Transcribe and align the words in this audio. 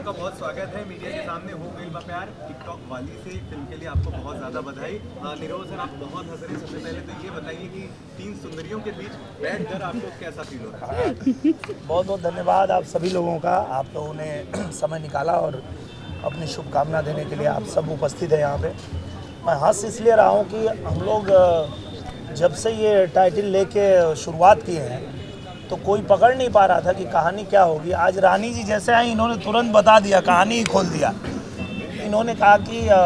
आपका 0.00 0.12
बहुत 0.12 0.36
स्वागत 0.38 0.74
है। 0.74 0.82
मीडिया 0.88 1.10
के 1.12 1.22
सामने 1.24 1.52
हो 1.52 1.66
गई 1.70 1.88
प्यार। 2.02 2.28
टिकटॉक 2.38 2.84
वाली 2.90 3.16
से 3.24 3.30
फ़िल्म 3.48 3.64
के 3.70 3.76
लिए 3.76 3.88
आपको 3.88 4.10
बहुत 4.12 4.36
ज़्यादा 4.36 4.60
बधाई। 4.68 4.94
अ, 4.94 5.34
सर 5.64 5.78
आप 5.78 5.90
बहुत 6.00 6.30
हंस 6.30 6.42
रहे 6.42 6.60
सबसे 6.60 6.76
पहले 6.76 7.00
तो 7.00 7.24
ये 7.24 7.30
बताइए 7.30 7.66
कि 7.74 7.82
तीन 8.18 8.34
सुंदरियों 8.36 8.78
के 8.80 8.90
बीच 8.92 9.18
बैठकर 9.42 9.82
आपको 9.82 10.12
कैसा 10.20 10.42
फील 10.42 10.60
हो 10.60 10.70
रहा 10.70 10.92
है? 10.92 11.12
बहुत 11.12 12.06
बहुत 12.06 12.20
धन्यवाद 12.22 12.70
आप 12.70 12.84
सभी 12.94 13.10
लोगों 13.10 13.38
का। 13.40 13.56
आप 13.80 13.92
लोगों 13.94 14.14
ने 14.14 14.30
समय 14.80 14.98
निकाला 14.98 15.32
और 15.40 15.62
अपनी 16.24 16.46
शुभकामना 16.54 17.02
देने 17.02 17.24
के 17.24 17.36
लिए 17.36 17.46
आप 17.48 17.66
सब 17.74 17.90
उपस्थित 17.92 18.32
हैं 18.32 18.40
यहाँ 18.40 18.58
पे। 18.58 18.72
मैं 19.46 19.60
हंस 19.66 19.84
इसलिए 19.84 20.16
रहा 20.16 20.28
हूँ 20.28 20.44
कि 20.54 20.66
हम 20.88 21.00
लोग 21.02 21.32
जब 22.36 22.54
से 22.64 22.72
ये 22.76 23.06
टाइटल 23.14 23.52
लेके 23.58 23.88
शुरुआत 24.16 24.62
किए 24.62 24.80
हैं 24.80 25.02
तो 25.70 25.76
कोई 25.76 26.00
पकड़ 26.02 26.34
नहीं 26.36 26.48
पा 26.50 26.64
रहा 26.66 26.80
था 26.80 26.92
कि 26.92 27.04
कहानी 27.10 27.42
क्या 27.44 27.62
होगी। 27.62 27.90
आज 28.04 28.18
रानी 28.18 28.50
जी 28.52 28.62
जैसे 28.64 28.92
आई 28.92 29.10
इन्होंने 29.10 29.36
तुरंत 29.44 29.72
बता 29.74 29.98
दिया 30.00 30.20
कहानी 30.20 30.54
ही 30.54 30.64
खोल 30.64 30.86
दिया। 30.86 31.12
इन्होंने 32.04 32.34
कहा 32.34 32.56
कि 32.58 32.86
अ, 32.88 33.00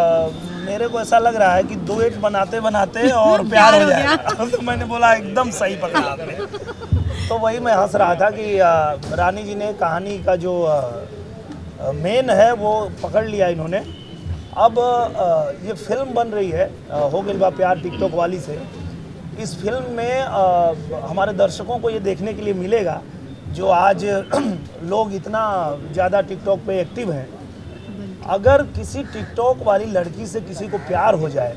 मेरे 0.66 0.87
को 0.88 1.01
ऐसा 1.01 1.19
लग 1.19 1.37
रहा 1.37 1.55
है 1.55 1.62
कि 1.62 1.74
डुएट 1.88 2.16
बनाते 2.19 2.61
बनाते 2.61 3.11
और 3.23 3.48
प्यार 3.48 3.83
हो 3.83 3.88
जाएगा। 3.91 4.16
तो 4.45 4.61
मैंने 4.62 4.85
बोला 4.85 5.12
एकदम 5.15 5.51
सही 5.51 5.77
पकड़ा 5.77 6.01
आपने। 6.11 6.37
तो 7.29 7.38
वही 7.38 7.59
मैं 7.59 7.73
हंस 7.74 7.95
रहा 7.95 8.15
था 8.15 8.30
कि 8.30 8.59
अ, 8.59 8.71
रानी 9.21 9.43
जी 9.43 9.55
ने 9.55 9.73
कहानी 9.83 10.19
का 10.24 10.37
जो 10.37 10.55
मेन 11.95 12.30
है 12.30 12.52
वो 12.55 12.73
पकड़ 13.02 13.24
लिया 13.27 13.49
इन्होंने। 13.49 13.79
अब 14.65 14.79
ये 15.66 15.73
फ़िल्म 15.74 16.15
बन 16.15 16.29
रही 16.29 16.51
है 16.51 16.66
हो 17.12 17.21
गई 17.23 17.33
बा 17.38 17.49
प्यार 17.51 17.79
टिकटॉक 17.80 18.12
वाली 18.15 18.38
से। 18.41 18.59
इस 19.41 19.55
फ़िल्म 19.62 19.93
में 19.93 20.20
अ, 20.20 20.74
हमारे 21.09 21.33
दर्शकों 21.33 21.79
को 21.79 21.91
ये 21.91 22.01
देखने 22.01 22.33
के 22.34 22.43
लिए 22.43 22.55
मिलेगा 22.55 23.01
जो 23.55 23.69
आज 23.69 24.05
लोग 24.84 25.12
इतना 25.15 25.43
ज़्यादा 25.93 26.20
टिकटॉक 26.20 26.60
पे 26.66 26.80
एक्टिव 26.80 27.12
हैं। 27.12 27.29
अगर 28.29 28.62
किसी 28.77 29.02
टिकटॉक 29.05 29.62
वाली 29.62 29.85
लड़की 29.87 30.27
से 30.27 30.40
किसी 30.40 30.68
को 30.68 30.79
प्यार 30.79 31.15
हो 31.15 31.29
जाए 31.29 31.57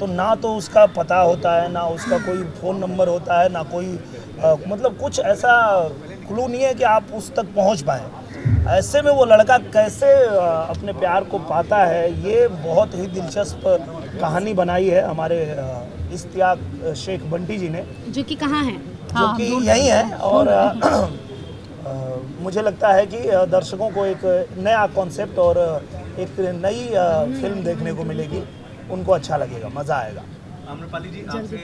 तो 0.00 0.06
ना 0.06 0.34
तो 0.34 0.54
उसका 0.56 0.84
पता 0.96 1.16
होता 1.20 1.54
है 1.62 1.70
ना 1.72 1.82
उसका 1.88 2.18
कोई 2.18 2.42
फ़ोन 2.60 2.78
नंबर 2.78 3.08
होता 3.08 3.40
है 3.42 3.48
ना 3.48 3.62
कोई 3.62 3.86
अ, 3.86 4.56
मतलब 4.68 4.98
कुछ 4.98 5.18
ऐसा 5.20 5.54
क्लू 6.28 6.46
नहीं 6.46 6.62
है 6.62 6.74
कि 6.74 6.84
आप 6.84 7.12
उस 7.14 7.34
तक 7.34 7.54
पहुँच 7.56 7.82
पाएँ। 7.82 8.04
ऐसे 8.68 9.00
में 9.02 9.10
वो 9.12 9.24
लड़का 9.24 9.56
कैसे 9.72 10.12
अपने 10.26 10.92
प्यार 10.92 11.24
को 11.24 11.38
पाता 11.48 11.76
है 11.84 12.04
ये 12.24 12.46
बहुत 12.48 12.94
ही 12.94 13.06
दिलचस्प 13.08 13.62
कहानी 14.20 14.54
बनाई 14.54 14.88
है 14.88 15.02
हमारे 15.02 15.38
इश्तियाक 16.14 16.58
शेख 16.96 17.22
बंटी 17.26 17.56
जी 17.58 17.68
ने। 17.68 17.84
जो 18.08 18.22
कि 18.22 18.34
कहाँ 18.34 18.62
है? 18.64 18.76
जो 19.10 19.26
कि 19.36 19.44
यही 19.68 19.86
है 19.86 20.16
और 20.22 20.44
मुझे 22.40 22.62
लगता 22.62 22.92
है 22.92 23.06
कि 23.06 23.18
दर्शकों 23.50 23.90
को 23.90 24.04
एक 24.06 24.24
नया 24.58 24.86
कॉन्सेप्ट 24.94 25.38
और 25.38 25.58
एक 26.18 26.40
नई 26.56 26.86
फ़िल्म 27.40 27.64
देखने 27.64 27.92
को 27.92 28.04
मिलेगी। 28.04 28.42
उनको 28.90 29.12
अच्छा 29.12 29.36
लगेगा 29.36 29.68
मज़ा 29.74 29.96
आएगा। 29.96 30.22
आम्रपाली 30.72 31.08
जी 31.10 31.22
आपसे 31.30 31.56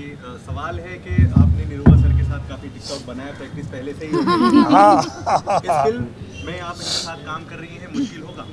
ये 0.00 0.06
सवाल 0.44 0.78
है 0.80 0.96
कि 1.06 1.14
आपने 1.40 1.64
निरुआ 1.70 1.96
सर 2.02 2.12
के 2.18 2.24
साथ 2.24 2.48
काफ़ी 2.48 2.68
टिकटॉक 2.68 3.06
बनाया 3.06 3.32
प्रैक्टिस 3.38 3.66
पहले 3.74 3.92
से 3.94 4.06
ही 4.06 4.12
हाँ 4.74 5.02
इस 5.02 5.70
फ़िल्म 5.70 6.04
में 6.46 6.60
आप 6.60 6.74
इनके 6.74 6.96
साथ 6.98 7.24
काम 7.26 7.44
कर 7.50 7.56
रही 7.56 7.76
हैं 7.76 7.92
मुश्किल 7.98 8.22
होगा? 8.22 8.46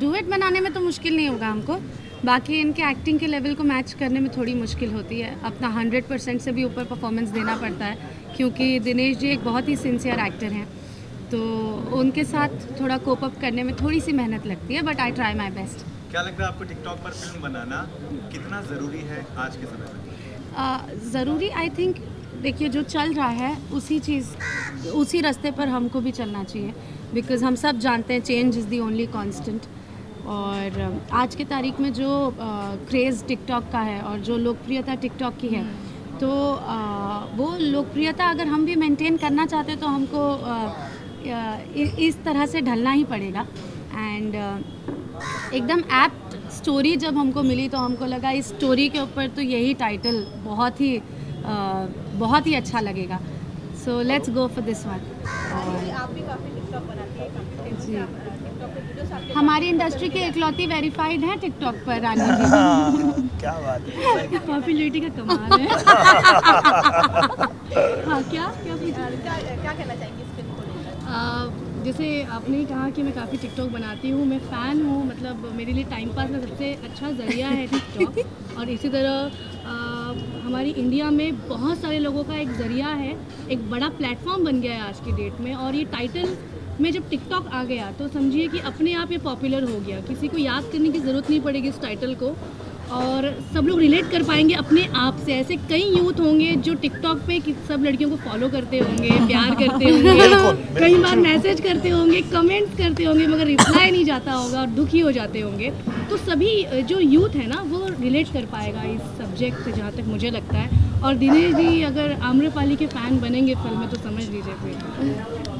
डुएट 0.00 0.30
बनाने 0.30 0.60
में 0.60 0.72
तो 0.72 0.80
मुश्किल 0.80 1.16
नहीं 1.16 1.28
होगा 1.28 1.48
हमको। 1.48 1.78
बाकी 2.24 2.60
इनके 2.60 2.82
एक्टिंग 2.90 3.18
के 3.18 3.26
लेवल 3.26 3.54
को 3.54 3.64
मैच 3.64 3.92
करने 4.00 4.20
में 4.20 4.30
थोड़ी 4.36 4.54
मुश्किल 4.54 4.92
होती 4.92 5.20
है। 5.20 5.34
अपना 5.44 5.68
हंड्रेड 5.78 6.08
परसेंट 6.08 6.40
से 6.40 6.52
भी 6.52 6.64
ऊपर 6.64 6.84
परफॉर्मेंस 6.90 7.28
देना 7.38 7.56
पड़ता 7.62 7.84
है 7.84 8.10
क्योंकि 8.36 8.78
दिनेश 8.88 9.16
जी 9.18 9.28
एक 9.30 9.44
बहुत 9.44 9.68
ही 9.68 9.76
सिंसियर 9.76 10.26
एक्टर 10.26 10.52
हैं। 10.52 10.66
तो 11.30 11.40
उनके 11.98 12.24
साथ 12.24 12.48
थोड़ा 12.80 12.96
कोप 13.08 13.24
अप 13.24 13.40
करने 13.40 13.62
में 13.62 13.74
थोड़ी 13.76 14.00
सी 14.00 14.12
मेहनत 14.20 14.46
लगती 14.46 14.74
है 14.74 14.82
but 14.82 15.00
I 15.00 15.10
try 15.20 15.34
my 15.34 15.50
best. 15.60 15.86
क्या 16.10 16.22
लगता 16.22 16.42
है 16.42 16.48
आपको 16.48 16.64
टिकटॉक 16.64 16.98
पर 17.02 17.10
फ़िल्म 17.10 17.42
बनाना 17.42 17.76
कितना 18.32 18.60
ज़रूरी 18.62 19.00
है 19.08 19.24
आज 19.38 19.56
के 19.56 19.66
समय 19.66 19.90
में? 19.94 21.10
ज़रूरी 21.10 21.48
आई 21.60 21.68
थिंक 21.78 21.96
देखिए 22.42 22.68
जो 22.76 22.82
चल 22.94 23.12
रहा 23.14 23.28
है 23.40 23.50
उसी 23.74 23.98
चीज़ 24.06 24.88
उसी 25.02 25.20
रास्ते 25.20 25.50
पर 25.58 25.68
हमको 25.68 26.00
भी 26.00 26.10
चलना 26.18 26.42
चाहिए। 26.44 26.72
बिकॉज़ 27.14 27.44
हम 27.44 27.54
सब 27.62 27.78
जानते 27.86 28.14
हैं 28.14 28.20
change 28.22 28.58
is 28.58 28.66
the 28.68 28.78
only 28.80 29.06
constant 29.16 29.66
और 30.36 30.80
आज 31.22 31.34
के 31.34 31.44
तारीख 31.52 31.80
में 31.80 31.92
जो 31.92 32.10
क्रेज़ 32.40 33.24
टिकटॉक 33.24 33.70
का 33.72 33.80
है 33.90 34.00
और 34.02 34.18
जो 34.30 34.36
लोकप्रियता 34.38 34.94
टिकटॉक 35.04 35.36
की 35.40 35.48
है 35.48 35.64
तो 36.20 36.30
अ, 36.54 36.78
वो 37.36 37.56
लोकप्रियता 37.60 38.30
अगर 38.30 38.46
हम 38.46 38.64
भी 38.66 38.74
मेंटेन 38.76 39.16
करना 39.16 39.46
चाहते 39.46 39.72
हैं 39.72 39.80
तो 39.80 39.86
हमको 39.86 40.24
इ- 41.76 41.94
इस 42.08 42.22
तरह 42.24 42.46
से 42.46 42.60
ढलना 42.62 42.90
ही 42.90 43.04
पड़ेगा। 43.04 43.46
एंड 43.94 44.34
एकदम 45.54 45.80
एप्ट 46.04 46.36
स्टोरी 46.56 46.96
जब 47.04 47.16
हमको 47.18 47.42
मिली 47.42 47.68
तो 47.68 47.78
हमको 47.78 48.04
लगा 48.06 48.30
इस 48.40 48.48
स्टोरी 48.48 48.88
के 48.88 48.98
ऊपर 49.00 49.28
तो 49.36 49.42
यही 49.42 49.74
टाइटल 49.82 50.24
बहुत 50.44 50.80
ही 50.80 50.96
अ, 50.96 51.02
बहुत 52.18 52.46
ही 52.46 52.54
अच्छा 52.54 52.80
लगेगा। 52.80 53.18
So 53.84 54.00
let's 54.02 54.30
go 54.30 54.46
for 54.54 54.64
this 54.64 54.84
one 54.86 54.92
आप 54.92 56.10
भी 56.10 56.20
काफ़ी 56.20 56.50
टिकटॉक 56.54 56.82
बनाती 56.82 57.18
है 57.20 57.28
काफ़ी 57.28 57.56
फ़ेमस 57.62 57.86
जी। 57.86 57.96
हमारी 59.34 59.68
इंडस्ट्री 59.68 60.08
के 60.08 60.18
इकलौती 60.28 60.66
वेरीफाइड 60.66 61.24
हैं 61.24 61.38
टिकटॉक 61.40 61.74
पर 61.86 62.00
रानी 62.00 62.20
जी। 62.20 62.26
हाँ, 62.50 62.92
क्या 63.40 63.52
बात 63.60 63.80
है। 63.88 64.38
पॉपुलरिटी 64.46 65.00
का 65.00 65.08
कमाल 65.22 65.60
है। 65.60 65.68
हाँ 68.08 68.22
क्या 68.30 68.46
क्या 68.62 68.76
क्या 68.76 69.08
क्या 69.56 69.72
कहना 69.72 69.94
चाहेंगे 69.94 70.24
जैसे 71.84 72.06
आपने 72.24 72.56
ही 72.58 72.64
कहा 72.64 72.88
कि 72.90 73.02
मैं 73.02 73.12
काफ़ी 73.14 73.38
टिकटॉक 73.38 73.68
बनाती 73.70 74.10
हूँ 74.10 74.24
मैं 74.26 74.38
फ़ैन 74.40 74.82
हूँ 74.86 75.06
मतलब 75.06 75.44
मेरे 75.56 75.72
लिए 75.72 75.84
टाइम 75.90 76.08
पास 76.16 76.30
का 76.30 76.40
सबसे 76.40 76.72
अच्छा 76.84 77.10
ज़रिया 77.12 77.48
है 77.48 77.66
टिकटॉक। 77.66 78.18
और 78.58 78.70
इसी 78.70 78.88
तरह 78.88 79.30
आ, 79.66 79.72
हमारी 80.44 80.70
इंडिया 80.72 81.10
में 81.10 81.48
बहुत 81.48 81.78
सारे 81.78 81.98
लोगों 81.98 82.24
का 82.24 82.36
एक 82.36 82.52
ज़रिया 82.52 82.88
है 83.00 83.16
एक 83.50 83.68
बड़ा 83.70 83.88
प्लेटफॉर्म 83.98 84.44
बन 84.44 84.60
गया 84.60 84.74
है 84.74 84.88
आज 84.88 85.00
की 85.00 85.12
डेट 85.12 85.40
में। 85.40 85.54
और 85.54 85.74
ये 85.74 85.84
टाइटल 85.92 86.36
में 86.80 86.90
जब 86.92 87.08
टिकटॉक 87.10 87.46
आ 87.46 87.62
गया 87.64 87.90
तो 87.92 88.08
समझिए 88.08 88.48
कि 88.48 88.58
अपने 88.72 88.92
आप 88.94 89.12
ये 89.12 89.18
पॉपुलर 89.24 89.64
हो 89.70 89.80
गया। 89.80 90.00
किसी 90.00 90.28
को 90.28 90.38
याद 90.38 90.70
करने 90.72 90.90
की 90.90 91.00
ज़रूरत 91.00 91.30
नहीं 91.30 91.40
पड़ेगी 91.40 91.68
इस 91.68 91.80
टाइटल 91.82 92.14
को। 92.14 92.34
और 92.92 93.26
सब 93.54 93.66
लोग 93.66 93.78
रिलेट 93.80 94.10
कर 94.10 94.22
पाएँगे 94.22 94.54
अपने 94.54 94.86
आप 94.96 95.18
से। 95.26 95.32
ऐसे 95.34 95.56
कई 95.68 95.82
यूथ 95.96 96.20
होंगे 96.20 96.54
जो 96.66 96.74
टिकटॉक 96.82 97.18
पे 97.26 97.38
कि 97.40 97.54
सब 97.68 97.84
लड़कियों 97.84 98.10
को 98.10 98.16
फॉलो 98.28 98.48
करते 98.48 98.78
होंगे 98.78 99.10
प्यार 99.26 99.54
करते 99.54 99.90
होंगे 99.90 100.80
कई 100.80 100.96
बार 101.02 101.16
मैसेज 101.18 101.60
करते 101.60 101.88
होंगे 101.88 102.20
कमेंट्स 102.32 102.76
करते 102.78 103.04
होंगे 103.04 103.26
मगर 103.26 103.46
रिप्लाई 103.46 103.90
नहीं 103.90 104.04
जाता 104.04 104.32
होगा 104.32 104.60
और 104.60 104.66
दुखी 104.78 105.00
हो 105.00 105.12
जाते 105.12 105.40
होंगे। 105.40 105.70
तो 106.10 106.16
सभी 106.18 106.52
जो 106.82 106.98
यूथ 107.00 107.36
है 107.36 107.46
ना 107.46 107.60
वो 107.66 107.86
रिलेट 108.00 108.32
कर 108.32 108.44
पाएगा 108.52 108.82
इस 108.92 109.00
सब्जेक्ट 109.18 109.64
से 109.64 109.72
जहाँ 109.72 109.92
तक 109.92 110.04
मुझे 110.06 110.30
लगता 110.30 110.58
है। 110.58 110.88
और 111.00 111.14
दिनेश 111.16 111.54
जी 111.54 111.82
अगर 111.82 112.12
आम्रपाली 112.22 112.76
के 112.76 112.86
फ़ैन 112.86 113.20
बनेंगे 113.20 113.54
फ़िल्म 113.54 113.78
में 113.80 113.88
तो 113.90 113.96
समझ 113.98 114.24
लीजिए 114.24 114.54
फिर। 114.62 114.74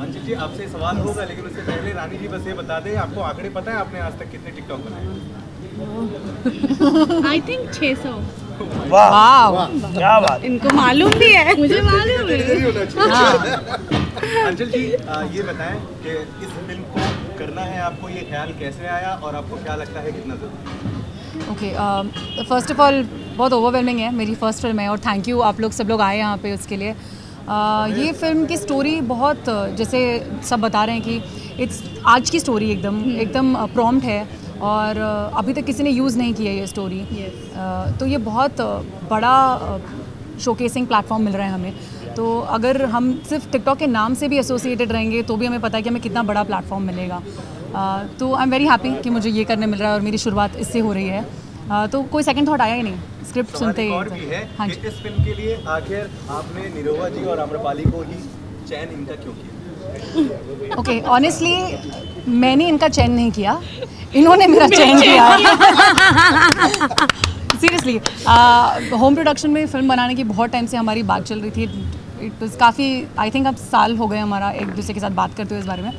अंजित 0.00 0.22
जी 0.22 0.32
आपसे 0.46 0.68
सवाल 0.68 0.96
होगा 1.06 1.24
लेकिन 1.24 1.44
उससे 1.44 1.62
पहले 1.62 1.92
रानी 1.92 2.18
जी 2.18 2.28
बस 2.28 2.46
ये 2.46 2.54
बता 2.54 2.80
दें 2.80 2.94
आपको 3.04 3.20
आंकड़े 3.30 3.50
पता 3.50 3.72
है 3.72 3.78
आपने 3.78 4.00
आज 4.00 4.18
तक 4.18 4.30
कितने 4.32 4.50
टिकटॉक 4.50 4.80
बनाए? 4.80 5.39
आई 7.28 7.40
थिंक 7.48 7.62
600 7.74 8.12
वाह। 8.90 9.66
क्या 9.92 10.18
बात। 10.20 10.44
इनको 10.44 10.68
मालूम 10.76 11.10
भी 11.18 11.30
है। 11.32 11.54
मुझे 11.58 11.80
मालूम 11.82 12.28
है। 12.28 12.38
अंजल 14.46 14.66
जी 14.70 14.92
आ, 14.94 15.22
ये 15.34 15.42
बताएँ 15.42 15.78
कि 16.02 16.10
इस 16.44 16.50
फ़िल्म 16.66 16.82
को 16.82 17.00
करना 17.38 17.62
है 17.62 17.80
आपको 17.82 18.08
ये 18.08 18.20
ख्याल 18.30 18.52
कैसे 18.58 18.86
आया 18.96 19.14
और 19.24 19.36
आपको 19.36 19.56
क्या 19.62 19.74
लगता 19.76 20.00
है 20.00 20.12
कितना 20.12 20.34
ज़रूरी 20.42 21.48
ओके 21.52 21.70
फ़र्स्ट 22.48 22.70
ऑफ़ 22.72 22.80
ऑल 22.82 23.02
बहुत 23.36 23.52
ओवरवेलमिंग 23.52 23.98
है 24.00 24.10
मेरी 24.14 24.34
फ़र्स्ट 24.34 24.62
फ़िल्म 24.62 24.78
है 24.80 24.88
और 24.88 24.98
थैंक 25.06 25.28
यू 25.28 25.40
आप 25.50 25.60
लोग 25.60 25.72
सब 25.72 25.88
लोग 25.88 26.00
आए 26.00 26.18
यहाँ 26.18 26.36
पे 26.42 26.52
उसके 26.54 26.76
लिए। 26.76 26.94
Uh, 27.50 27.86
ये 27.98 28.12
फ़िल्म 28.12 28.44
की 28.46 28.56
स्टोरी 28.56 29.00
बहुत 29.10 29.44
uh, 29.48 29.66
जैसे 29.76 29.98
सब 30.48 30.60
बता 30.60 30.84
रहे 30.84 30.94
हैं 30.96 31.04
कि 31.04 31.22
इट्स 31.62 31.82
आज 32.06 32.30
की 32.30 32.40
स्टोरी 32.40 32.70
एकदम 32.70 33.00
एकदम 33.20 33.54
प्रॉम्प्ट 33.74 34.04
है। 34.04 34.26
और 34.62 34.98
अभी 35.36 35.52
तक 35.52 35.64
किसी 35.64 35.82
ने 35.82 35.90
यूज़ 35.90 36.18
नहीं 36.18 36.34
किया 36.34 36.52
ये 36.52 36.66
स्टोरी 36.66 37.00
Yes. 37.12 37.98
तो 38.00 38.06
ये 38.06 38.18
बहुत 38.26 38.60
बड़ा 39.10 39.34
शोकेसिंग 40.40 40.86
प्लेटफॉर्म 40.86 41.22
मिल 41.24 41.34
रहा 41.34 41.46
है 41.46 41.52
हमें। 41.52 42.14
तो 42.16 42.38
अगर 42.50 42.84
हम 42.92 43.12
सिर्फ़ 43.28 43.50
टिकटॉक 43.52 43.78
के 43.78 43.86
नाम 43.88 44.14
से 44.14 44.28
भी 44.28 44.38
एसोसिएटेड 44.38 44.92
रहेंगे 44.92 45.22
तो 45.22 45.36
भी 45.36 45.46
हमें 45.46 45.60
पता 45.60 45.76
है 45.76 45.82
कि 45.82 45.88
हमें 45.88 46.02
कितना 46.02 46.22
बड़ा 46.22 46.42
प्लेटफॉर्म 46.44 46.82
मिलेगा। 46.86 47.22
तो 48.20 48.32
आई 48.34 48.42
एम 48.42 48.50
वेरी 48.50 48.66
हैप्पी 48.66 48.94
कि 49.02 49.10
मुझे 49.10 49.30
ये 49.30 49.44
करने 49.44 49.66
मिल 49.66 49.80
रहा 49.80 49.88
है 49.88 49.94
और 49.94 50.00
मेरी 50.02 50.18
शुरुआत 50.18 50.56
इससे 50.56 50.78
हो 50.80 50.92
रही 50.92 51.08
है। 51.08 51.24
Uh, 51.70 51.86
तो 51.90 52.02
कोई 52.12 52.22
सेकंड 52.22 52.48
थॉट 52.48 52.60
आया 52.60 52.74
ही 52.74 52.82
नहीं? 52.82 52.96
स्क्रिप्ट 53.28 53.56
सुनते 53.56 53.82
ही 53.82 53.90
और 53.94 54.08
भी 54.08 54.24
है 54.26 54.38
हाँ 54.56 54.66
जी। 54.68 54.88
इस 54.88 54.94
फ़िल्म 55.02 55.24
के 55.24 55.34
लिए 55.34 55.54
आखिर 55.70 56.10
आपने 56.30 56.68
निरोवा 56.74 57.08
जी 57.08 57.24
और 57.24 57.40
आम्रपाली 57.40 57.82
को 57.90 58.02
ही 58.02 58.16
चयन 58.68 58.94
इनका 58.94 59.14
क्यों 59.22 59.34
किया? 59.34 59.59
ओके 60.78 61.00
ऑनेस्टली 61.10 61.54
मैंने 62.40 62.66
इनका 62.68 62.88
चयन 62.88 63.12
नहीं 63.12 63.30
किया। 63.32 63.60
इन्होंने 64.16 64.46
मेरा 64.46 64.66
चयन 64.68 65.00
किया। 65.00 65.36
सीरियसली 67.60 67.96
होम 68.98 69.14
प्रोडक्शन 69.14 69.50
में 69.50 69.66
फ़िल्म 69.66 69.88
बनाने 69.88 70.14
की 70.14 70.24
बहुत 70.24 70.50
टाइम 70.50 70.66
से 70.66 70.76
हमारी 70.76 71.02
बात 71.04 71.24
चल 71.24 71.40
रही 71.40 71.50
थी। 71.50 71.62
इट 72.26 72.42
वॉज़ 72.42 72.56
काफ़ी 72.58 73.06
आई 73.18 73.30
थिंक 73.30 73.46
अब 73.46 73.56
साल 73.56 73.96
हो 73.96 74.06
गए 74.06 74.18
हमारा 74.18 74.50
एक 74.52 74.74
दूसरे 74.76 74.94
के 74.94 75.00
साथ 75.00 75.10
बात 75.20 75.34
करते 75.36 75.54
हुए 75.54 75.60
इस 75.60 75.66
बारे 75.68 75.82
में। 75.82 75.92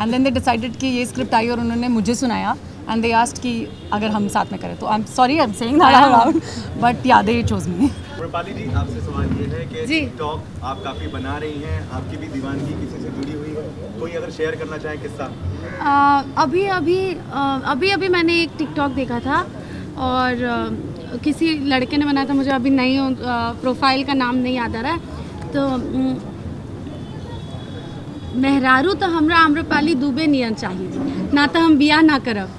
एंड 0.00 0.10
देन 0.12 0.24
दे 0.24 0.30
डिसाइडेड 0.30 0.76
कि 0.80 0.86
ये 0.86 1.06
स्क्रिप्ट 1.06 1.34
आई 1.34 1.48
और 1.48 1.60
उन्होंने 1.60 1.88
मुझे 1.88 2.14
सुनाया। 2.14 2.56
एंड 2.90 3.02
दे 3.02 3.12
आस्ट 3.12 3.38
कि 3.42 3.52
अगर 3.92 4.08
हम 4.10 4.28
साथ 4.28 4.52
में 4.52 4.60
करें। 4.60 4.76
तो 4.78 4.86
I 4.86 4.98
am 4.98 5.04
sorry 5.16 5.38
I 5.38 5.44
am 5.44 5.52
saying 5.52 5.80
that 5.80 5.94
out 5.94 6.42
but 6.82 7.06
ya 7.06 7.22
they 7.22 7.42
chose 7.42 7.68
मी 7.68 7.90
रूपाली 8.20 8.52
जी 8.52 8.64
आपसे 8.78 9.00
सवाल 9.00 9.26
ये 9.40 9.46
है 9.50 9.64
कि 9.66 9.86
टिकटॉक 9.86 10.44
आप 10.70 10.80
काफ़ी 10.84 11.06
बना 11.08 11.36
रही 11.44 11.60
हैं 11.62 11.78
आपकी 11.98 12.16
भी 12.16 12.26
दीवानगी 12.28 12.72
किसी 12.80 13.02
से 13.02 13.10
जुड़ी 13.10 13.32
हुई 13.32 13.54
है? 13.56 13.64
कोई 14.00 14.12
अगर 14.20 14.30
शेयर 14.30 14.56
करना 14.56 14.78
चाहे 14.78 14.96
किस्सा? 14.96 15.24
अ, 15.24 16.42
अभी 16.42 16.64
अभी 16.78 16.98
अ, 17.10 17.42
अभी 17.74 17.90
अभी 17.90 18.08
मैंने 18.16 18.40
एक 18.42 18.50
टिकटॉक 18.58 18.92
देखा 18.92 19.20
था 19.26 19.40
और 20.08 20.42
अ, 20.44 21.16
किसी 21.24 21.52
लड़के 21.68 21.96
ने 21.96 22.06
बनाया 22.06 22.28
था 22.28 22.34
मुझे 22.34 22.50
अभी 22.50 22.70
नहीं 22.70 22.98
प्रोफ़ाइल 23.60 24.04
का 24.04 24.14
नाम 24.14 24.36
नहीं 24.36 24.54
याद 24.56 24.76
आ 24.76 24.80
रहा 24.80 24.92
है। 24.92 25.16
तो 25.52 25.68
मेहरारू 28.40 28.92
तो 28.94 29.06
हमरा 29.06 29.36
आम्रपाली 29.44 29.94
दुबे 30.02 30.26
नियन 30.26 30.54
चाहिए। 30.54 31.30
ना 31.34 31.46
तो 31.46 31.60
हम 31.60 31.76
बिया 31.78 32.00
ना 32.00 32.18
करब। 32.26 32.50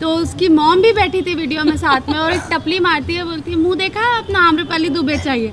तो 0.00 0.08
उसकी 0.16 0.48
मॉम 0.48 0.82
भी 0.82 0.92
बैठी 0.92 1.22
थी 1.22 1.34
वीडियो 1.34 1.64
में 1.64 1.76
साथ 1.76 2.08
में 2.08 2.18
और 2.18 2.32
एक 2.32 2.42
टपली 2.52 2.78
मारती 2.80 3.14
है 3.14 3.24
बोलती 3.24 3.50
है 3.50 3.56
मुँह 3.58 3.76
देखा 3.76 4.00
है 4.02 4.18
अपना 4.18 4.46
आम्रपाली 4.48 4.88
दुबे 4.88 5.16
चाहिए। 5.18 5.52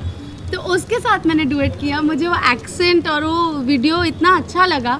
तो 0.51 0.61
उसके 0.73 0.99
साथ 0.99 1.25
मैंने 1.25 1.45
डुएट 1.45 1.79
किया। 1.79 2.01
मुझे 2.01 2.27
वो 2.27 2.35
एक्सेंट 2.51 3.07
और 3.09 3.23
वो 3.23 3.51
वीडियो 3.63 4.03
इतना 4.03 4.35
अच्छा 4.37 4.65
लगा। 4.65 4.99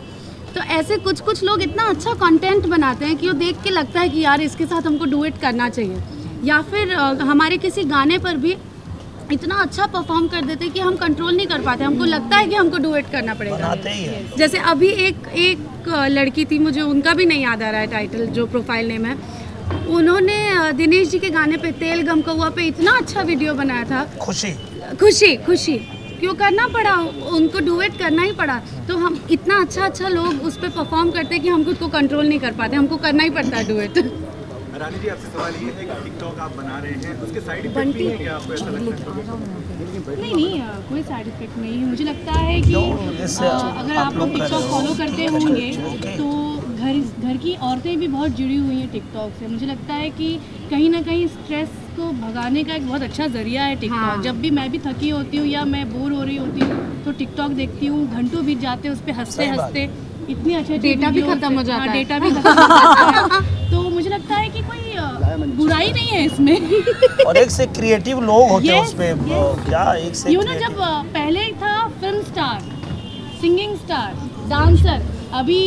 तो 0.56 0.62
ऐसे 0.74 0.98
कुछ 0.98 1.20
कुछ 1.22 1.44
लोग 1.44 1.62
इतना 1.62 1.84
अच्छा 1.90 2.14
कंटेंट 2.20 2.66
बनाते 2.68 3.06
हैं 3.06 3.16
कि 3.18 3.28
वो 3.28 3.34
देख 3.36 3.62
के 3.64 3.70
लगता 3.70 4.00
है 4.00 4.10
कि 4.10 4.20
यार 4.22 4.42
इसके 4.42 4.66
साथ 4.66 4.88
हमको 4.88 5.06
डुएट 5.06 5.38
करना 5.42 5.70
चाहिए। 5.70 6.02
या 6.44 6.62
फिर 6.72 6.94
हमारे 6.94 7.58
किसी 7.58 7.84
गाने 7.86 8.18
पर 8.18 8.38
भी 8.38 8.56
इतना 9.32 9.56
अच्छा 9.56 9.86
परफॉर्म 9.88 10.28
कर 10.28 10.42
देते 10.46 10.66
हैं 10.66 10.74
कि 10.74 10.80
हम 10.80 10.96
कंट्रोल 10.96 11.36
नहीं 11.36 11.48
कर 11.48 11.62
पाते। 11.62 11.84
हमको 11.84 12.06
लगता 12.06 12.38
है 12.38 12.48
कि 12.48 12.56
हमको 12.56 12.78
डुएट 12.80 13.12
करना 13.12 13.34
पड़ेगा। 13.34 13.58
बनाते 13.58 13.90
ही 13.90 14.38
जैसे 14.38 14.58
अभी 14.74 14.90
एक 15.08 15.28
एक 15.38 15.88
लड़की 16.10 16.46
थी 16.46 16.60
मुझे 16.60 16.82
उनका 16.82 17.14
भी 17.14 17.26
नहीं 17.26 17.44
याद 17.44 17.64
आ 17.64 17.70
रहा 17.70 17.82
है 17.82 17.88
टाइटल 17.88 18.26
जो 18.28 18.46
प्रोफ़ाइल 18.48 18.88
नेम 18.88 19.06
है। 19.06 19.18
उन्होंने 19.90 20.38
दिनेश 20.74 21.10
जी 21.10 21.20
के 21.20 21.30
गाने 21.30 21.58
पे 21.58 21.72
तेल 21.80 22.02
गम 22.08 22.22
कौआ 22.22 22.50
पे 22.50 22.64
इतना 22.68 22.92
अच्छा 22.98 23.22
वीडियो 23.24 23.54
बनाया 23.54 23.84
था। 23.84 24.04
खुशी। 24.22 24.52
खुशी 25.02 25.36
खुशी। 25.46 25.78
क्यों 26.20 26.34
करना 26.36 26.68
पड़ा? 26.74 26.96
उनको 27.32 27.60
डुएट 27.60 27.98
करना 28.00 28.22
ही 28.24 28.32
पड़ा। 28.34 28.58
तो 28.88 28.98
हम 28.98 29.20
इतना 29.32 29.60
अच्छा 29.62 29.86
अच्छा 29.86 30.08
लोग 30.10 30.46
उस 30.46 30.58
पर 30.58 30.70
परफॉर्म 30.70 31.12
करते 31.12 31.40
कि 31.40 31.50
हम 31.50 31.64
खुद 31.66 31.78
को 31.78 31.88
कंट्रोल 31.98 32.28
नहीं 32.28 32.40
कर 32.40 32.52
पाते। 32.54 32.76
हमको 32.76 32.98
करना 33.08 33.24
ही 33.24 33.30
पड़ता 33.30 33.58
है 33.58 33.68
डुएट 33.68 33.98
रानी 34.80 35.00
जी 35.00 35.08
आपसे 35.08 35.28
सवाल 35.28 35.54
ये 35.56 35.72
है 35.72 35.84
कि 35.84 36.04
टिकटॉक 36.04 36.40
आप 36.40 36.56
बना 36.56 36.80
रहे 36.80 36.92
हैं 37.04 37.22
उसके 37.24 37.40
साइड 37.42 37.66
इफ़ेक्ट। 37.66 37.94
भी 37.98 38.06
है। 38.08 38.18
क्या? 38.18 38.34
आपको 38.36 38.54
ऐसा 38.54 38.66
लगता 38.70 39.12
है? 39.12 40.22
नहीं 40.22 40.34
नहीं 40.34 40.60
कोई 40.90 41.04
साइड 41.04 41.28
इफ़ेक्ट 41.28 41.58
नहीं 41.58 41.78
है। 41.78 41.86
मुझे 41.90 42.04
लगता 42.04 42.32
है 42.40 42.60
कि? 42.62 42.74
अगर 42.74 43.96
आप 43.98 44.18
लोग 44.18 44.34
टिकटॉक 44.34 44.64
फॉलो 44.72 44.94
करते 44.98 45.26
होंगे 45.26 45.72
तो 46.18 46.28
घर 46.86 47.00
घर 47.28 47.38
की 47.38 47.56
औरतें 47.64 47.98
भी 48.00 48.08
बहुत 48.08 48.32
जुड़ी 48.32 48.56
हुई 48.56 48.76
हैं 48.76 48.90
टिकटॉक 48.92 49.32
से। 49.40 49.48
मुझे 49.48 49.66
लगता 49.66 49.94
है 49.94 50.10
कि 50.10 50.28
कहीं 50.70 50.90
ना 50.90 51.02
कहीं 51.02 51.28
स्ट्रेस 51.28 51.70
को 51.98 52.12
भगाने 52.22 52.64
का 52.64 52.74
एक 52.76 52.88
बहुत 52.88 53.02
अच्छा 53.02 53.28
ज़रिया 53.28 53.64
है 53.64 53.76
टिकटॉक 53.76 54.00
हाँ। 54.00 54.22
जब 54.24 54.42
भी 54.42 54.50
मैं 54.52 54.70
भी 54.72 54.80
थकी 54.80 55.10
होती 55.10 55.38
हूँ 55.38 55.48
या 55.48 55.64
मैं 55.66 55.84
बोर 55.90 56.12
हो 56.12 56.24
रही 56.24 56.36
होती 56.38 56.60
हूँ 56.62 57.04
तो 57.06 57.12
टिकटॉक 57.12 57.52
देखती 57.52 57.86
हूँ 57.86 58.08
घंटों 58.12 58.46
बीत 58.46 58.60
जाते 58.60 58.88
हैं 58.88 58.96
उस 58.96 59.02
पर 59.02 59.12
हँसते 59.12 59.46
हँसते 59.46 59.90
इतनी 60.30 60.54
अच्छी 60.54 60.74
अच्छी 60.74 60.88
डेटा 60.88 61.10
भी 61.10 61.22
खत्म 61.22 61.54
हो 61.56 61.64
जाता 61.64 61.84
हाँ। 61.84 61.94
डेटा 61.94 62.20
भी 62.20 62.30
खत्म 62.32 62.50
हो 62.52 62.68
जाता 62.68 63.36
है। 63.36 63.70
तो 63.72 63.82
मुझे 63.90 64.10
लगता 64.10 64.36
है 64.36 64.50
कि 64.50 64.62
कोई 64.62 64.84
बुराई 65.58 65.92
नहीं 65.92 66.08
है 66.08 66.24
इसमें। 66.26 67.26
और 67.28 67.38
एक 67.38 67.52
से 67.52 67.66
क्रिएटिव 67.80 68.22
लोग 68.22 68.50
होते 68.50 68.68
हैं 68.68 68.80
Yes, 68.80 68.88
उस 68.88 68.94
पे 68.94 69.12
yes. 69.14 69.66
क्या 69.66 69.94
एक 70.06 70.16
से 70.16 70.32
यू 70.32 70.42
नो 70.42 70.54
जब 70.60 70.80
पहले 71.14 71.48
था 71.64 71.76
film 72.02 72.22
star 72.24 72.62
singing 73.42 73.76
star 73.76 74.16
dancer 74.50 75.15
अभी 75.34 75.60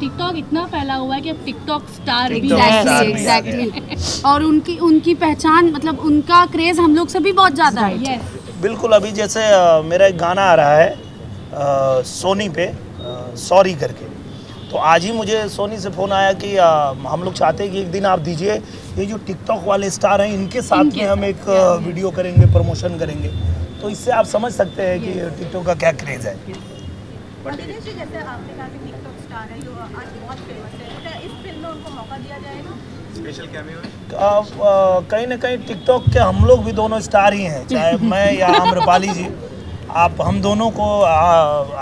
टिकटॉक 0.00 0.36
इतना 0.36 0.64
फैला 0.66 0.94
हुआ 0.94 1.14
है 1.14 1.20
कि 1.20 1.28
अब 1.30 1.44
टिकटॉक 1.44 1.88
स्टार 1.94 2.32
भी 2.34 2.48
है। 2.50 2.68
एग्जैक्टली 3.02 3.64
एग्जैक्टली 3.66 4.22
और 4.30 4.42
उनकी 4.42 4.76
उनकी 4.88 5.14
पहचान 5.22 5.70
मतलब 5.72 5.98
उनका 6.06 6.44
क्रेज 6.52 6.78
हम 6.78 6.94
लोग 6.96 7.08
से 7.08 7.20
भी 7.20 7.32
बहुत 7.32 7.54
ज़्यादा 7.54 7.80
है। 7.82 8.20
बिल्कुल 8.62 8.92
अभी 8.92 9.12
जैसे 9.12 9.40
मेरा 9.84 10.06
एक 10.06 10.18
गाना 10.18 10.42
आ 10.42 10.54
रहा 10.54 10.76
है 10.76 12.02
सोनी 12.04 12.48
पे 12.48 12.72
सॉरी 13.38 13.74
करके। 13.74 14.12
तो 14.70 14.76
आज 14.90 15.04
ही 15.04 15.12
मुझे 15.12 15.48
सोनी 15.48 15.78
से 15.78 15.90
फ़ोन 15.90 16.12
आया 16.12 16.32
कि 16.34 16.54
अ, 16.56 16.68
हम 17.08 17.22
लोग 17.24 17.34
चाहते 17.34 17.62
हैं 17.64 17.72
कि 17.72 17.80
एक 17.80 17.90
दिन 17.92 18.06
आप 18.06 18.18
दीजिए 18.20 18.54
ये 18.98 19.06
जो 19.06 19.16
टिकटॉक 19.26 19.64
वाले 19.66 19.90
स्टार 19.90 20.20
हैं 20.20 20.32
इनके 20.34 20.62
साथ 20.62 20.80
इनके 20.82 21.00
में 21.00 21.08
हम 21.08 21.24
एक 21.24 21.48
वीडियो 21.86 22.10
करेंगे 22.10 22.46
प्रमोशन 22.52 22.98
करेंगे। 22.98 23.28
तो 23.82 23.90
इससे 23.90 24.10
आप 24.12 24.26
समझ 24.26 24.52
सकते 24.52 24.82
हैं 24.82 25.00
कि 25.00 25.12
टिकटॉक 25.38 25.66
का 25.66 25.74
क्या 25.74 25.92
क्रेज़ 26.04 26.26
है। 26.26 26.36
कहा 29.34 29.44
कि 29.46 29.54
टिकटॉक 29.54 29.54
स्टार 29.54 29.54
है 29.54 29.60
जो 29.60 29.70
आज 30.00 30.08
बहुत 30.22 30.38
फ़ेमस 30.38 30.72
है। 30.80 31.00
क्या 31.02 31.14
इस 31.20 31.32
फ़िल्म 31.44 31.62
में 31.62 31.68
उनको 31.70 31.90
मौका 31.90 32.16
दिया 32.16 32.38
जाएगा? 32.38 32.76
स्पेशल 33.14 33.46
कैमियो 33.46 33.78
कहीं 35.10 35.26
ना 35.26 35.36
कहीं 35.36 35.58
टिकटॉक 35.58 36.04
के 36.12 36.18
हम 36.18 36.44
लोग 36.44 36.64
भी 36.64 36.72
दोनों 36.72 37.00
स्टार 37.00 37.34
ही 37.34 37.42
हैं। 37.42 37.66
चाहे 37.68 37.96
मैं 38.12 38.32
या 38.38 38.48
आम्रपाली 38.60 39.08
जी। 39.08 39.26
आप 39.90 40.20
हम 40.22 40.40
दोनों 40.42 40.70
को 40.70 40.86
आ, 41.00 41.16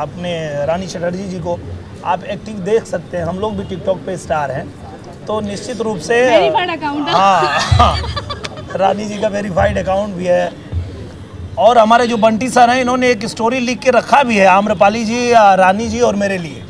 अपने 0.02 0.64
रानी 0.66 0.86
चटर्जी 0.86 1.28
जी 1.28 1.40
को 1.40 1.58
आप 2.04 2.24
एक्टिंग 2.24 2.58
देख 2.58 2.84
सकते 2.84 3.16
हैं। 3.16 3.24
हम 3.24 3.38
लोग 3.38 3.56
भी 3.56 3.64
टिकटॉक 3.64 3.98
पे 4.06 4.16
स्टार 4.16 4.50
हैं। 4.50 4.66
तो 5.26 5.40
निश्चित 5.40 5.80
रूप 5.80 5.98
से। 5.98 6.24
हाँ। 7.08 7.60
हाँ, 7.60 7.96
रानी 8.76 9.04
जी 9.04 9.18
का 9.18 9.28
वेरीफाइड 9.28 9.78
अकाउंट 9.78 10.14
भी 10.14 10.26
है। 10.26 10.52
और 11.58 11.78
हमारे 11.78 12.06
जो 12.06 12.16
बंटी 12.16 12.48
सर 12.48 12.70
हैं 12.70 12.80
इन्होंने 12.80 13.10
एक 13.10 13.26
स्टोरी 13.26 13.60
लिख 13.60 13.78
के 13.78 13.90
रखा 13.90 14.22
भी 14.22 14.36
है 14.36 14.46
आम्रपाली 14.46 15.04
जी 15.04 15.32
रानी 15.32 15.88
जी 15.88 16.00
और 16.00 16.16
मेरे 16.16 16.38
लिए। 16.38 16.64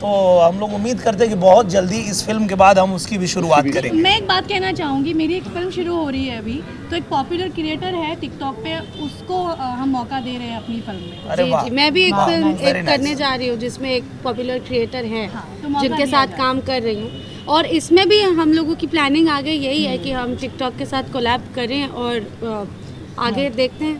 तो 0.00 0.10
हम 0.40 0.58
लोग 0.60 0.72
उम्मीद 0.74 1.00
करते 1.00 1.24
हैं 1.24 1.28
कि 1.28 1.38
बहुत 1.40 1.68
जल्दी 1.70 1.96
इस 2.10 2.22
फ़िल्म 2.26 2.46
के 2.48 2.54
बाद 2.60 2.78
हम 2.78 2.92
उसकी 2.94 3.16
भी 3.18 3.26
शुरुआत 3.28 3.66
करेंगे। 3.72 4.02
मैं 4.02 4.16
एक 4.16 4.26
बात 4.28 4.46
कहना 4.48 4.70
चाहूँगी 4.72 5.12
मेरी 5.14 5.34
एक 5.34 5.44
फ़िल्म 5.46 5.70
शुरू 5.70 5.96
हो 5.96 6.08
रही 6.10 6.26
है 6.26 6.38
अभी 6.38 6.54
तो 6.90 6.96
एक 6.96 7.08
पॉपुलर 7.08 7.48
क्रिएटर 7.56 7.94
है 7.94 8.14
टिकटॉक 8.20 8.62
पे 8.64 8.78
उसको 9.04 9.42
हम 9.80 9.88
मौका 9.90 10.20
दे 10.20 10.36
रहे 10.36 10.46
हैं 10.48 10.56
अपनी 10.56 10.80
फ़िल्म 10.80 11.00
में। 11.00 11.28
अरे 11.28 11.44
जी 11.44 11.52
जी 11.64 11.70
मैं 11.76 11.92
भी 11.94 12.04
एक 12.04 12.14
फ़िल्म 12.16 12.54
एक 12.60 12.86
करने 12.86 13.14
जा 13.14 13.34
रही 13.34 13.48
हूँ 13.48 13.58
जिसमें 13.58 13.90
एक 13.90 14.04
पॉपुलर 14.24 14.58
क्रिएटर 14.68 15.04
है 15.06 15.26
हाँ, 15.28 15.46
तो 15.62 15.80
जिनके 15.80 16.06
साथ 16.06 16.36
काम 16.38 16.60
कर 16.70 16.82
रही 16.82 17.00
हूँ। 17.00 17.44
और 17.48 17.66
इसमें 17.78 18.08
भी 18.08 18.20
हम 18.40 18.52
लोगों 18.52 18.74
की 18.76 18.86
प्लानिंग 18.88 19.28
आगे 19.30 19.52
यही 19.52 19.84
है 19.84 19.98
कि 19.98 20.12
हम 20.12 20.36
टिकटॉक 20.36 20.76
के 20.76 20.86
साथ 20.86 21.12
कोलैब 21.12 21.52
करें 21.54 21.86
और 21.86 22.14
आगे 23.20 23.42
हाँ। 23.42 23.54
देखते 23.56 23.84
हैं। 23.84 23.98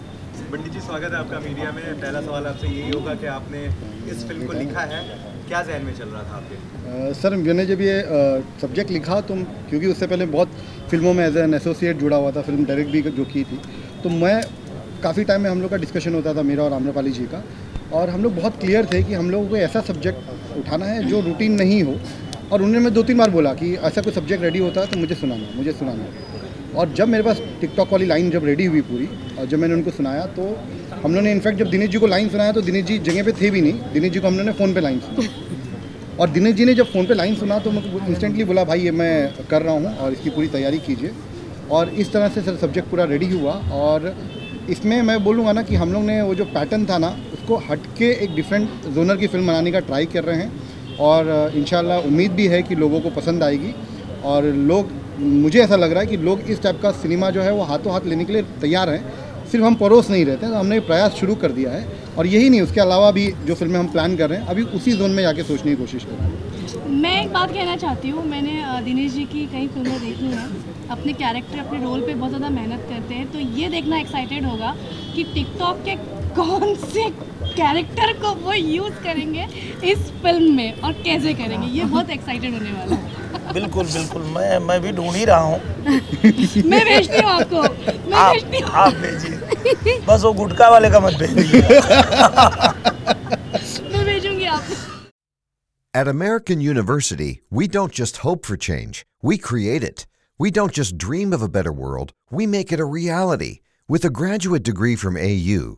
जी 0.65 0.81
स्वागत 0.81 1.13
है 1.13 1.19
आपका 1.19 1.39
मीडिया 1.41 1.71
में। 1.73 1.83
पहला 1.95 2.21
सवाल 2.21 2.47
आपसे 2.47 2.69
यही 2.69 2.91
होगा 2.91 3.15
कि 3.15 3.27
आपने 3.33 3.65
इस 4.13 4.27
फ़िल्म 4.29 4.47
को 4.47 4.53
लिखा 4.55 4.81
है 4.93 5.03
क्या 5.51 5.63
जहन 5.63 5.85
में 5.85 5.95
चल 5.95 6.09
रहा 6.09 6.23
था 6.23 6.37
आपके? 6.37 7.15
सर, 7.15 7.35
मैंने 7.37 7.65
जब 7.67 7.81
ये 7.81 7.95
सब्जेक्ट 8.61 8.91
लिखा 8.91 9.21
तो 9.23 9.35
क्योंकि 9.71 9.87
उससे 9.87 10.07
पहले 10.07 10.27
बहुत 10.35 10.51
फ़िल्मों 10.91 11.15
में 11.15 11.25
एज 11.27 11.37
एन 11.39 11.55
एसोसिएट 11.55 11.99
जुड़ा 11.99 12.17
हुआ 12.17 12.31
था, 12.33 12.43
फ़िल्म 12.43 12.65
डायरेक्ट 12.65 12.91
भी 12.91 13.03
जो 13.03 13.25
की 13.27 13.43
थी 13.45 13.59
तो 14.03 14.09
मैं 14.11 14.41
काफ़ी 15.03 15.25
टाइम 15.25 15.43
में 15.43 15.51
हम 15.51 15.63
लोग 15.63 15.71
का 15.71 15.77
डिस्कशन 15.79 16.15
होता 16.15 16.35
था, 16.35 16.43
मेरा 16.43 16.65
और 16.65 16.73
आम्रपाली 16.73 17.11
जी 17.11 17.25
का, 17.27 17.43
और 17.93 18.11
हम 18.11 18.23
लोग 18.23 18.35
बहुत 18.37 18.61
क्लियर 18.61 18.87
थे 18.93 19.03
कि 19.03 19.15
हम 19.15 19.31
लोगों 19.31 19.49
को 19.49 19.57
ऐसा 19.59 19.81
सब्जेक्ट 19.83 20.57
उठाना 20.59 20.87
है 20.87 21.05
जो 21.09 21.21
रूटीन 21.21 21.53
नहीं 21.55 21.83
हो, 21.83 21.95
और 22.53 22.63
उन्होंने 22.63 22.85
मैं 22.85 22.93
दो 22.95 23.03
तीन 23.03 23.19
बार 23.19 23.31
बोला 23.31 23.55
कि 23.55 23.75
ऐसा 23.89 24.03
कोई 24.03 24.13
सब्जेक्ट 24.13 24.43
रेडी 24.43 24.59
होता 24.59 24.81
है 24.81 24.87
तो 24.87 24.99
मुझे 24.99 25.15
सुनाना 25.17 25.57
मुझे 25.57 25.73
सुनाना। 25.73 26.05
और 26.77 26.93
जब 26.95 27.09
मेरे 27.09 27.25
पास 27.25 27.41
टिकटॉक 27.61 27.93
वाली 27.93 28.07
लाइन 28.07 28.31
जब 28.31 28.45
रेडी 28.45 28.65
हुई 28.65 28.81
पूरी, 28.83 29.09
और 29.39 29.47
जब 29.47 29.59
मैंने 29.59 29.75
उनको 29.75 29.91
सुनाया 29.91 30.27
तो 30.29 30.43
हम 30.95 31.13
लोगों 31.13 31.23
ने 31.23 31.33
इनफैक्ट 31.33 31.59
जब 31.59 31.71
दिनेश 31.71 31.91
जी 31.91 31.99
को 31.99 32.07
लाइन 32.07 32.29
सुनाया 32.29 32.53
तो 32.53 32.61
दिनेश 32.63 32.85
जी 32.85 32.99
जगह 33.01 33.25
पे 33.25 33.33
थे 33.33 33.51
भी 33.51 33.61
नहीं। 33.61 33.93
दिनेश 33.93 34.13
जी 34.13 34.21
को 34.21 34.27
हम 34.27 34.35
लोगों 34.35 34.47
ने 34.47 34.53
फ़ोन 34.59 34.75
पे 34.75 34.81
लाइन 34.81 35.01
सुना 35.01 35.29
और 36.19 36.31
दिनेश 36.31 36.55
जी 36.55 36.65
ने 36.65 36.75
जब 36.75 36.93
फ़ोन 36.93 37.07
पे 37.07 37.15
लाइन 37.15 37.35
सुना 37.35 37.59
तो 37.59 37.71
मैं 37.71 37.83
इंस्टेंटली 38.09 38.45
बोला, 38.45 38.65
भाई, 38.65 38.81
ये 38.81 38.91
मैं 38.93 39.47
कर 39.51 39.63
रहा 39.63 39.75
हूँ, 39.75 39.97
और 39.97 40.13
इसकी 40.13 40.31
पूरी 40.31 40.49
तैयारी 40.49 40.79
कीजिए। 40.79 41.11
और 41.71 41.89
इस 41.95 42.13
तरह 42.13 42.29
से 42.29 42.43
सर 42.43 42.57
सब्जेक्ट 42.57 42.89
पूरा 42.91 43.05
रेडी 43.05 43.27
हुआ। 43.31 43.53
और 43.75 44.15
इसमें 44.71 45.01
मैं 45.03 45.23
बोलूँगा 45.25 45.53
ना 45.53 45.63
कि 45.63 45.75
हम 45.75 45.93
लोग 45.93 46.03
ने 46.03 46.21
वो 46.23 46.35
जो 46.35 46.45
पैटर्न 46.47 46.87
था 46.87 46.99
ना, 46.99 47.09
उसको 47.35 47.57
हट 47.71 47.87
के 47.99 48.11
एक 48.25 48.35
डिफरेंट 48.35 48.87
जोनर 48.95 49.17
की 49.17 49.27
फ़िल्म 49.27 49.47
बनाने 49.47 49.73
का 49.73 49.81
ट्राई 49.81 50.07
कर 50.07 50.25
रहे 50.25 50.37
हैं। 50.37 50.99
और 51.01 51.53
इन 51.57 51.87
उम्मीद 52.07 52.33
भी 52.33 52.47
है 52.47 52.63
कि 52.63 52.75
लोगों 52.75 53.01
को 53.01 53.11
पसंद 53.11 53.43
आएगी। 53.43 53.75
और 54.25 54.45
लोग 54.45 54.91
मुझे 55.21 55.59
ऐसा 55.61 55.77
लग 55.77 55.93
रहा 55.93 56.01
है 56.01 56.07
कि 56.07 56.17
लोग 56.19 56.41
इस 56.51 56.63
टाइप 56.63 56.81
का 56.83 56.91
सिनेमा 56.93 57.31
जो 57.31 57.43
है 57.43 57.53
वो 57.53 57.63
हाथों 57.65 57.93
हाथ 57.93 58.07
लेने 58.07 58.25
के 58.25 58.33
लिए 58.33 58.43
तैयार 58.61 58.91
हैं। 58.91 59.03
सिर्फ़ 59.51 59.65
हम 59.65 59.75
परोस 59.77 60.11
नहीं 60.11 60.25
रहते 60.25 60.47
हैं 60.47 60.55
तो 60.55 60.61
हमने 60.61 60.79
प्रयास 60.83 61.15
शुरू 61.15 61.35
कर 61.37 61.53
दिया 61.53 61.71
है। 61.71 61.99
और 62.19 62.27
यही 62.27 62.49
नहीं, 62.51 62.61
उसके 62.61 62.81
अलावा 62.81 63.11
भी 63.11 63.27
जो 63.47 63.55
फ़िल्में 63.55 63.79
हम 63.79 63.87
प्लान 63.89 64.17
कर 64.17 64.31
रहे 64.31 64.39
हैं, 64.39 64.47
अभी 64.47 64.63
उसी 64.79 64.93
जोन 64.93 65.11
में 65.11 65.23
जाके 65.23 65.43
सोचने 65.43 65.71
की 65.71 65.77
कोशिश 65.77 66.05
कर 66.05 66.13
रहे 66.13 66.27
हैं। 66.27 67.01
मैं 67.03 67.21
एक 67.23 67.33
बात 67.33 67.53
कहना 67.53 67.77
चाहती 67.77 68.09
हूँ, 68.09 68.25
मैंने 68.27 68.83
दिनेश 68.85 69.13
जी 69.13 69.25
की 69.27 69.47
कई 69.53 69.67
फ़िल्में 69.69 70.01
देखी 70.01 70.27
हैं। 70.27 70.49
अपने 70.91 71.13
कैरेक्टर 71.15 71.59
अपने 71.59 71.79
रोल 71.81 72.01
पे 72.01 72.15
बहुत 72.15 72.31
ज़्यादा 72.31 72.51
मेहनत 72.51 72.87
करते 72.89 73.15
हैं। 73.15 73.31
तो 73.33 73.39
ये 73.59 73.69
देखना 73.69 73.99
एक्साइटेड 73.99 74.45
होगा 74.47 74.75
कि 75.15 75.25
टिकटॉक 75.35 75.83
के 75.85 75.95
कौन 76.35 76.75
से 76.87 77.09
कैरेक्टर 77.53 78.13
को 78.23 78.35
वो 78.43 78.53
यूज़ 78.53 79.03
करेंगे 79.05 79.47
इस 79.85 80.11
फ़िल्म 80.23 80.55
में 80.55 80.81
और 80.81 80.93
कैसे 81.05 81.35
करेंगे। 81.35 81.67
ये 81.69 81.85
बहुत 81.87 82.11
एक्साइटेड 82.11 82.53
होने 82.55 82.73
वाला 82.73 82.97
है। 82.97 83.20
बिल्कुल 83.54 83.86
बिल्कुल 83.88 84.22
मैं 84.36 84.60
मैं 84.68 84.80
भी 84.82 84.92
ढूंढ 85.00 85.16
ही 85.16 85.26
रहा 85.26 85.40
हूँ 85.40 85.60
मैं 86.70 86.84
भेजती 86.86 87.22
हूँ 87.22 87.30
आपको 87.32 87.62
मैं 88.10 88.18
आप 88.18 88.34
भेजती 88.34 88.60
हूँ 88.64 88.72
आप 88.84 88.94
भेजिए 89.04 90.00
बस 90.08 90.24
वो 90.24 90.34
गुटखा 90.42 90.70
वाले 90.70 90.90
का 90.90 91.00
मत 91.00 91.14
भेजिए 91.20 91.62
मैं 93.92 94.06
भेजूंगी 94.06 94.46
आपको 94.58 94.84
At 95.94 96.10
American 96.10 96.60
University, 96.60 97.42
we 97.50 97.66
don't 97.70 97.94
just 97.94 98.18
hope 98.18 98.46
for 98.46 98.58
change, 98.58 99.06
we 99.24 99.38
create 99.38 99.82
it. 99.82 100.02
We 100.40 100.50
don't 100.52 100.74
just 100.74 100.98
dream 100.98 101.32
of 101.32 101.42
a 101.42 101.48
better 101.48 101.72
world, 101.72 102.12
we 102.30 102.46
make 102.46 102.74
it 102.74 102.82
a 102.82 102.88
reality. 102.96 103.54
With 103.90 104.04
a 104.04 104.10
graduate 104.10 104.64
degree 104.64 104.98
from 104.98 105.16
AU, 105.16 105.78